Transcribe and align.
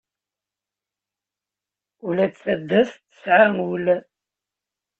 Ula 2.07 2.25
d 2.31 2.33
tadast 2.41 2.95
tesɛa 3.09 3.47
ul. 3.71 3.85